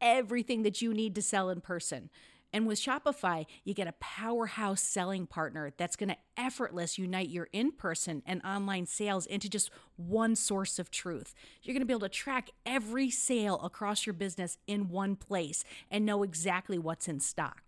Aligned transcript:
everything 0.00 0.62
that 0.62 0.82
you 0.82 0.92
need 0.94 1.14
to 1.14 1.22
sell 1.22 1.50
in 1.50 1.60
person. 1.60 2.10
And 2.52 2.66
with 2.66 2.80
Shopify, 2.80 3.44
you 3.64 3.74
get 3.74 3.88
a 3.88 3.94
powerhouse 4.00 4.80
selling 4.80 5.26
partner 5.26 5.72
that's 5.76 5.96
going 5.96 6.08
to 6.08 6.16
effortless 6.36 6.96
unite 6.96 7.28
your 7.28 7.48
in 7.52 7.72
person 7.72 8.22
and 8.24 8.40
online 8.42 8.86
sales 8.86 9.26
into 9.26 9.50
just 9.50 9.70
one 9.96 10.34
source 10.34 10.78
of 10.78 10.90
truth. 10.90 11.34
You're 11.62 11.74
going 11.74 11.82
to 11.82 11.86
be 11.86 11.92
able 11.92 12.00
to 12.00 12.08
track 12.08 12.50
every 12.64 13.10
sale 13.10 13.60
across 13.62 14.06
your 14.06 14.14
business 14.14 14.56
in 14.66 14.88
one 14.88 15.14
place 15.14 15.62
and 15.90 16.06
know 16.06 16.22
exactly 16.22 16.78
what's 16.78 17.06
in 17.06 17.20
stock. 17.20 17.67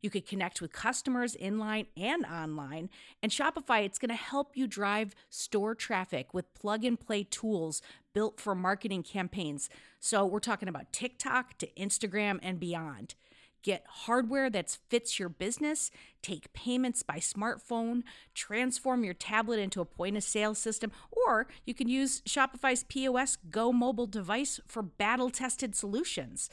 You 0.00 0.10
could 0.10 0.26
connect 0.26 0.60
with 0.60 0.72
customers 0.72 1.36
inline 1.40 1.86
and 1.96 2.24
online. 2.24 2.88
And 3.22 3.30
Shopify, 3.30 3.84
it's 3.84 3.98
going 3.98 4.10
to 4.10 4.14
help 4.14 4.56
you 4.56 4.66
drive 4.66 5.14
store 5.28 5.74
traffic 5.74 6.32
with 6.32 6.54
plug 6.54 6.84
and 6.84 6.98
play 6.98 7.24
tools 7.24 7.82
built 8.14 8.40
for 8.40 8.54
marketing 8.54 9.02
campaigns. 9.02 9.68
So 9.98 10.24
we're 10.24 10.40
talking 10.40 10.68
about 10.68 10.92
TikTok 10.92 11.58
to 11.58 11.68
Instagram 11.78 12.38
and 12.42 12.58
beyond. 12.58 13.14
Get 13.62 13.84
hardware 13.86 14.48
that 14.48 14.78
fits 14.88 15.18
your 15.18 15.28
business, 15.28 15.90
take 16.22 16.50
payments 16.54 17.02
by 17.02 17.18
smartphone, 17.18 18.04
transform 18.34 19.04
your 19.04 19.12
tablet 19.12 19.58
into 19.58 19.82
a 19.82 19.84
point 19.84 20.16
of 20.16 20.22
sale 20.22 20.54
system, 20.54 20.90
or 21.10 21.46
you 21.66 21.74
can 21.74 21.86
use 21.86 22.22
Shopify's 22.22 22.84
POS 22.84 23.36
Go 23.50 23.70
mobile 23.70 24.06
device 24.06 24.60
for 24.66 24.82
battle 24.82 25.28
tested 25.28 25.76
solutions. 25.76 26.48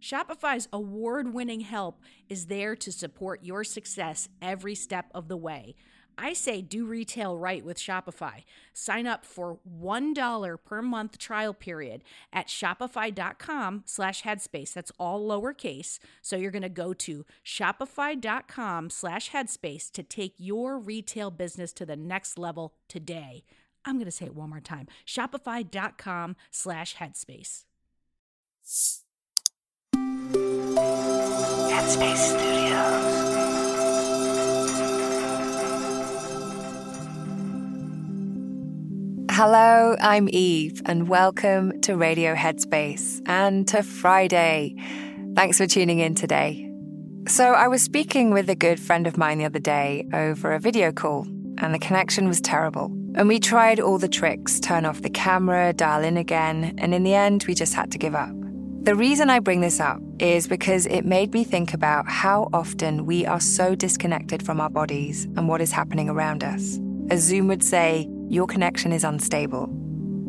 Shopify's 0.00 0.68
award 0.72 1.34
winning 1.34 1.60
help 1.60 2.00
is 2.28 2.46
there 2.46 2.76
to 2.76 2.92
support 2.92 3.44
your 3.44 3.64
success 3.64 4.28
every 4.40 4.74
step 4.74 5.10
of 5.14 5.28
the 5.28 5.36
way. 5.36 5.74
I 6.20 6.32
say 6.32 6.62
do 6.62 6.84
retail 6.84 7.38
right 7.38 7.64
with 7.64 7.78
Shopify. 7.78 8.42
Sign 8.74 9.06
up 9.06 9.24
for 9.24 9.60
$1 9.80 10.58
per 10.64 10.82
month 10.82 11.16
trial 11.16 11.54
period 11.54 12.02
at 12.32 12.48
shopify.com 12.48 13.84
slash 13.86 14.24
headspace. 14.24 14.72
That's 14.72 14.90
all 14.98 15.26
lowercase. 15.26 16.00
So 16.20 16.36
you're 16.36 16.50
going 16.50 16.62
to 16.62 16.68
go 16.68 16.92
to 16.92 17.24
shopify.com 17.44 18.90
slash 18.90 19.30
headspace 19.30 19.90
to 19.92 20.02
take 20.02 20.34
your 20.38 20.78
retail 20.78 21.30
business 21.30 21.72
to 21.74 21.86
the 21.86 21.96
next 21.96 22.36
level 22.36 22.74
today. 22.88 23.44
I'm 23.84 23.94
going 23.94 24.06
to 24.06 24.10
say 24.10 24.26
it 24.26 24.34
one 24.34 24.50
more 24.50 24.60
time. 24.60 24.88
Shopify.com 25.06 26.34
slash 26.50 26.96
headspace. 26.96 27.64
Headspace 31.88 32.16
Studios. 32.18 33.24
Hello, 39.30 39.96
I'm 39.98 40.28
Eve, 40.30 40.82
and 40.84 41.08
welcome 41.08 41.80
to 41.80 41.96
Radio 41.96 42.34
Headspace 42.34 43.22
and 43.24 43.66
to 43.68 43.82
Friday. 43.82 44.74
Thanks 45.34 45.56
for 45.56 45.66
tuning 45.66 46.00
in 46.00 46.14
today. 46.14 46.70
So, 47.26 47.54
I 47.54 47.68
was 47.68 47.80
speaking 47.80 48.32
with 48.32 48.50
a 48.50 48.54
good 48.54 48.78
friend 48.78 49.06
of 49.06 49.16
mine 49.16 49.38
the 49.38 49.46
other 49.46 49.58
day 49.58 50.06
over 50.12 50.52
a 50.52 50.60
video 50.60 50.92
call, 50.92 51.22
and 51.56 51.72
the 51.72 51.78
connection 51.78 52.28
was 52.28 52.42
terrible. 52.42 52.92
And 53.14 53.28
we 53.28 53.40
tried 53.40 53.80
all 53.80 53.96
the 53.96 54.08
tricks 54.08 54.60
turn 54.60 54.84
off 54.84 55.00
the 55.00 55.08
camera, 55.08 55.72
dial 55.72 56.04
in 56.04 56.18
again, 56.18 56.74
and 56.76 56.92
in 56.92 57.02
the 57.02 57.14
end, 57.14 57.46
we 57.48 57.54
just 57.54 57.72
had 57.72 57.90
to 57.92 57.98
give 57.98 58.14
up. 58.14 58.37
The 58.88 58.94
reason 58.94 59.28
I 59.28 59.38
bring 59.40 59.60
this 59.60 59.80
up 59.80 60.00
is 60.18 60.48
because 60.48 60.86
it 60.86 61.04
made 61.04 61.34
me 61.34 61.44
think 61.44 61.74
about 61.74 62.08
how 62.08 62.48
often 62.54 63.04
we 63.04 63.26
are 63.26 63.38
so 63.38 63.74
disconnected 63.74 64.42
from 64.42 64.62
our 64.62 64.70
bodies 64.70 65.26
and 65.36 65.46
what 65.46 65.60
is 65.60 65.70
happening 65.70 66.08
around 66.08 66.42
us. 66.42 66.80
As 67.10 67.22
Zoom 67.22 67.48
would 67.48 67.62
say, 67.62 68.08
your 68.30 68.46
connection 68.46 68.94
is 68.94 69.04
unstable. 69.04 69.68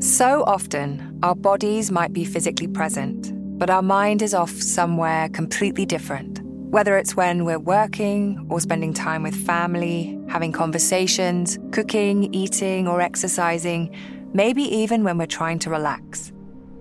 So 0.00 0.44
often, 0.46 1.18
our 1.22 1.34
bodies 1.34 1.90
might 1.90 2.12
be 2.12 2.26
physically 2.26 2.68
present, 2.68 3.30
but 3.58 3.70
our 3.70 3.80
mind 3.80 4.20
is 4.20 4.34
off 4.34 4.50
somewhere 4.50 5.30
completely 5.30 5.86
different. 5.86 6.42
Whether 6.44 6.98
it's 6.98 7.16
when 7.16 7.46
we're 7.46 7.58
working 7.58 8.46
or 8.50 8.60
spending 8.60 8.92
time 8.92 9.22
with 9.22 9.46
family, 9.46 10.20
having 10.28 10.52
conversations, 10.52 11.58
cooking, 11.70 12.34
eating, 12.34 12.86
or 12.86 13.00
exercising, 13.00 13.96
maybe 14.34 14.64
even 14.64 15.04
when 15.04 15.16
we're 15.16 15.24
trying 15.24 15.58
to 15.60 15.70
relax. 15.70 16.32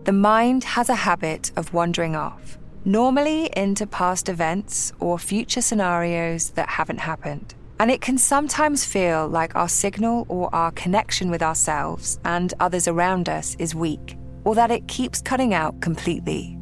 The 0.04 0.12
mind 0.12 0.64
has 0.64 0.90
a 0.90 0.96
habit 0.96 1.52
of 1.56 1.76
wandering 1.76 2.16
off, 2.16 2.58
normally 2.86 3.52
into 3.56 3.86
past 3.86 4.30
events 4.30 4.92
or 5.00 5.20
future 5.20 5.62
scenarios 5.62 6.50
that 6.52 6.70
haven't 6.70 7.02
happened. 7.02 7.54
And 7.80 7.92
it 7.92 8.02
can 8.02 8.18
sometimes 8.18 8.84
feel 8.84 9.28
like 9.28 9.56
our 9.56 9.70
signal 9.70 10.26
or 10.28 10.54
our 10.56 10.72
connection 10.72 11.30
with 11.30 11.44
ourselves 11.44 12.20
and 12.26 12.52
others 12.60 12.88
around 12.88 13.30
us 13.30 13.56
is 13.60 13.76
weak, 13.76 14.18
or 14.44 14.56
that 14.56 14.72
it 14.72 14.88
keeps 14.88 15.22
cutting 15.22 15.54
out 15.54 15.80
completely. 15.82 16.58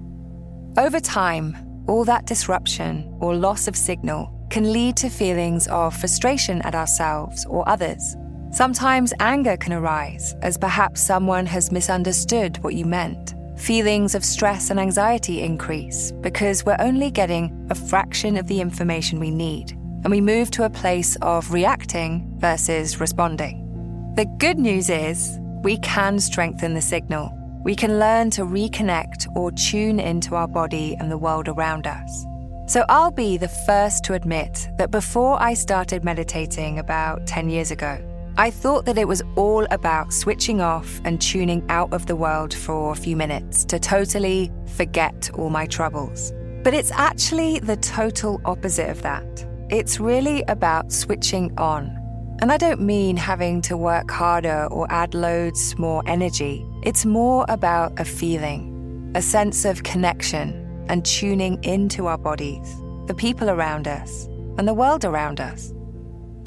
Over 0.78 1.00
time, 1.00 1.56
all 1.88 2.04
that 2.04 2.26
disruption 2.26 3.10
or 3.22 3.36
loss 3.36 3.70
of 3.70 3.76
signal 3.78 4.36
can 4.50 4.74
lead 4.74 4.98
to 4.98 5.10
feelings 5.10 5.66
of 5.70 5.96
frustration 5.96 6.62
at 6.64 6.76
ourselves 6.76 7.46
or 7.46 7.68
others 7.70 8.18
Sometimes 8.52 9.14
anger 9.20 9.56
can 9.58 9.74
arise 9.74 10.36
as 10.42 10.58
perhaps 10.58 11.02
someone 11.02 11.46
has 11.46 11.72
misunderstood 11.72 12.58
what 12.64 12.74
you 12.74 12.84
meant. 12.84 13.36
Feelings 13.58 14.16
of 14.16 14.26
stress 14.26 14.72
and 14.72 14.80
anxiety 14.80 15.44
increase 15.44 16.12
because 16.22 16.66
we're 16.66 16.76
only 16.80 17.12
getting 17.12 17.68
a 17.70 17.76
fraction 17.76 18.38
of 18.38 18.48
the 18.48 18.60
information 18.60 19.20
we 19.20 19.30
need, 19.30 19.74
and 20.04 20.10
we 20.10 20.20
move 20.20 20.50
to 20.52 20.64
a 20.64 20.70
place 20.70 21.16
of 21.22 21.54
reacting 21.54 22.28
versus 22.38 23.00
responding. 23.00 24.14
The 24.16 24.26
good 24.40 24.58
news 24.58 24.90
is 24.90 25.38
we 25.64 25.78
can 25.78 26.20
strengthen 26.20 26.74
the 26.74 26.82
signal. 26.82 27.32
We 27.64 27.76
can 27.76 28.00
learn 28.00 28.32
to 28.32 28.42
reconnect 28.42 29.28
or 29.36 29.52
tune 29.52 30.00
into 30.00 30.36
our 30.36 30.48
body 30.48 30.96
and 31.00 31.12
the 31.12 31.18
world 31.20 31.48
around 31.48 31.86
us. 31.86 32.26
So 32.66 32.84
I'll 32.90 33.12
be 33.12 33.38
the 33.38 33.48
first 33.48 34.04
to 34.06 34.14
admit 34.14 34.70
that 34.78 34.90
before 34.90 35.42
I 35.42 35.54
started 35.54 36.04
meditating 36.04 36.80
about 36.80 37.28
10 37.28 37.50
years 37.50 37.72
ago, 37.72 38.00
I 38.40 38.52
thought 38.52 38.86
that 38.86 38.98
it 38.98 39.06
was 39.06 39.22
all 39.36 39.68
about 39.70 40.14
switching 40.14 40.62
off 40.62 41.02
and 41.04 41.20
tuning 41.20 41.62
out 41.68 41.92
of 41.92 42.06
the 42.06 42.16
world 42.16 42.54
for 42.54 42.94
a 42.94 42.96
few 42.96 43.18
minutes 43.18 43.66
to 43.66 43.80
totally 43.80 44.50
forget 44.78 45.30
all 45.34 45.50
my 45.50 45.66
troubles. 45.66 46.32
But 46.64 46.74
it's 46.74 46.90
actually 46.92 47.60
the 47.60 47.76
total 47.76 48.40
opposite 48.46 48.90
of 48.90 49.02
that. 49.02 49.46
It's 49.70 50.00
really 50.00 50.44
about 50.44 50.94
switching 50.94 51.52
on. 51.60 51.94
And 52.42 52.50
I 52.50 52.56
don't 52.56 52.80
mean 52.80 53.18
having 53.18 53.62
to 53.64 53.76
work 53.76 54.10
harder 54.10 54.70
or 54.72 54.90
add 54.90 55.14
loads 55.14 55.78
more 55.78 56.02
energy. 56.06 56.66
It's 56.84 57.06
more 57.06 57.46
about 57.50 58.00
a 58.00 58.06
feeling, 58.06 59.12
a 59.16 59.22
sense 59.22 59.66
of 59.66 59.84
connection 59.84 60.86
and 60.88 61.04
tuning 61.04 61.62
into 61.66 62.08
our 62.08 62.18
bodies, 62.18 62.74
the 63.08 63.16
people 63.16 63.50
around 63.50 63.86
us, 63.86 64.28
and 64.58 64.66
the 64.66 64.74
world 64.74 65.04
around 65.04 65.42
us 65.42 65.74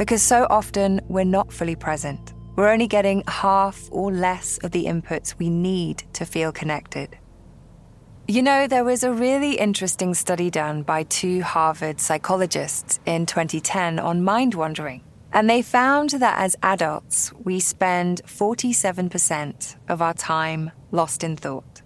because 0.03 0.21
so 0.21 0.49
often 0.51 1.01
we're 1.07 1.23
not 1.23 1.53
fully 1.53 1.77
present. 1.77 2.33
We're 2.57 2.73
only 2.73 2.89
getting 2.89 3.23
half 3.29 3.89
or 3.93 4.11
less 4.11 4.59
of 4.65 4.73
the 4.73 4.87
inputs 4.87 5.39
we 5.39 5.49
need 5.49 6.03
to 6.15 6.27
feel 6.27 6.51
connected. 6.51 7.17
You 8.27 8.43
know, 8.43 8.67
there 8.67 8.83
was 8.83 9.05
a 9.05 9.13
really 9.13 9.53
interesting 9.53 10.15
study 10.15 10.51
done 10.51 10.83
by 10.83 11.05
two 11.05 11.43
Harvard 11.43 12.01
psychologists 12.01 12.99
in 13.07 13.27
2010 13.27 14.01
on 14.01 14.25
mind 14.25 14.57
wandering. 14.57 15.05
And 15.33 15.49
they 15.49 15.63
found 15.63 16.11
that 16.11 16.37
as 16.37 16.57
adults, 16.65 17.33
we 17.35 17.61
spend 17.61 18.23
47% 18.25 19.77
of 19.89 20.03
our 20.03 20.15
time 20.15 20.73
lost 20.91 21.23
in 21.23 21.37
thought, 21.37 21.83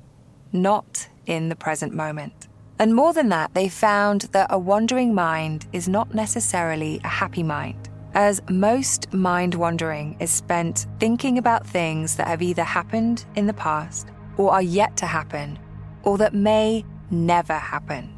not 0.55 1.07
in 1.27 1.51
the 1.51 1.57
present 1.57 1.93
moment. 1.93 2.49
And 2.79 2.95
more 2.95 3.13
than 3.13 3.29
that, 3.29 3.53
they 3.53 3.69
found 3.69 4.23
that 4.33 4.47
a 4.49 4.59
wandering 4.59 5.15
mind 5.15 5.67
is 5.75 5.87
not 5.87 6.15
necessarily 6.15 6.99
a 7.05 7.09
happy 7.09 7.43
mind 7.43 7.91
as 8.17 8.41
most 8.49 9.13
mind 9.13 9.55
wandering 9.55 10.17
is 10.21 10.31
spent 10.31 10.87
thinking 10.99 11.37
about 11.37 11.67
things 11.67 12.17
that 12.17 12.27
have 12.27 12.41
either 12.41 12.65
happened 12.65 13.27
in 13.37 13.47
the 13.47 13.53
past 13.53 14.09
or 14.39 14.51
are 14.51 14.63
yet 14.63 14.97
to 14.97 15.05
happen 15.05 15.59
or 16.03 16.17
that 16.17 16.33
may 16.33 16.83
never 17.11 17.53
happen. 17.53 18.11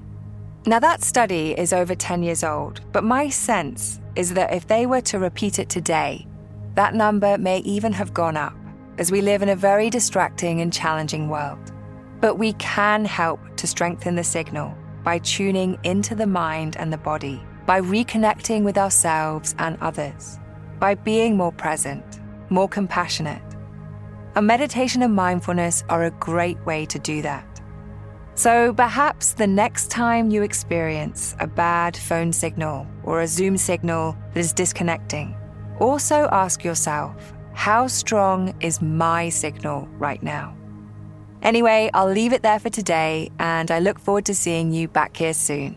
Now, 0.67 0.79
that 0.79 1.03
study 1.03 1.51
is 1.59 1.73
over 1.73 1.97
10 1.97 2.23
years 2.23 2.45
old, 2.45 2.81
but 2.93 3.03
my 3.03 3.29
sense 3.29 4.01
is 4.15 4.35
that 4.35 4.55
if 4.55 4.69
they 4.69 4.87
were 4.87 5.01
to 5.01 5.19
repeat 5.19 5.59
it 5.59 5.69
today, 5.69 6.27
that 6.75 6.95
number 6.95 7.37
may 7.37 7.59
even 7.61 7.93
have 7.93 8.15
gone 8.15 8.37
up, 8.37 8.55
as 8.99 9.11
we 9.11 9.21
live 9.21 9.43
in 9.43 9.49
a 9.49 9.57
very 9.57 9.91
distracting 9.91 10.61
and 10.61 10.73
challenging 10.73 11.29
world. 11.29 11.73
But 12.21 12.37
we 12.37 12.53
can 12.55 13.05
help 13.05 13.41
to 13.57 13.67
strengthen 13.67 14.15
the 14.15 14.23
signal 14.23 14.77
by 15.03 15.19
tuning 15.19 15.77
into 15.83 16.15
the 16.15 16.27
mind 16.27 16.77
and 16.77 16.93
the 16.93 16.99
body 16.99 17.43
by 17.69 17.83
reconnecting 17.83 18.63
with 18.63 18.79
ourselves 18.79 19.55
and 19.59 19.77
others, 19.83 20.39
by 20.81 20.95
being 20.95 21.37
more 21.37 21.53
present, 21.53 22.19
more 22.49 22.67
compassionate. 22.67 23.43
A 24.37 24.41
meditation 24.41 25.03
and 25.03 25.15
mindfulness 25.15 25.85
are 25.91 26.05
a 26.05 26.11
great 26.13 26.59
way 26.65 26.87
to 26.87 26.99
do 26.99 27.21
that. 27.21 27.45
So 28.37 28.73
perhaps 28.73 29.35
the 29.35 29.47
next 29.47 29.91
time 29.91 30.31
you 30.31 30.43
experience 30.43 31.37
a 31.41 31.47
bad 31.47 31.95
phone 31.95 32.33
signal 32.33 32.87
or 33.05 33.21
a 33.21 33.27
Zoom 33.27 33.59
signal 33.59 34.17
that 34.33 34.41
is 34.41 34.55
disconnecting, 34.55 35.37
also 35.79 36.27
ask 36.33 36.65
yourself, 36.65 37.35
how 37.53 37.87
strong 37.87 38.55
is 38.61 38.81
my 38.81 39.29
signal 39.29 39.87
right 39.99 40.23
now? 40.23 40.57
Anyway, 41.43 41.91
I'll 41.93 42.11
leave 42.11 42.33
it 42.33 42.43
there 42.43 42.61
for 42.61 42.71
today, 42.71 43.31
and 43.39 43.71
I 43.71 43.81
look 43.81 43.99
forward 43.99 44.25
to 44.25 44.35
seeing 44.35 44.73
you 44.73 44.89
back 44.89 45.19
here 45.19 45.35
soon. 45.35 45.77